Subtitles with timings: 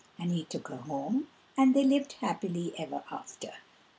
[0.17, 3.53] And he took her home, and they lived happy ever after.